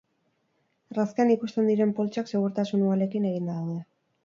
[0.93, 3.81] Argazkian ikusten diren poltsak segurtasun-uhalekin eginda daude.